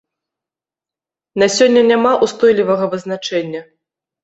[1.43, 3.61] На сёння няма ўстойлівага вызначэння.